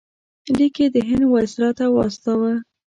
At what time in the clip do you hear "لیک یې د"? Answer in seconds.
0.57-0.97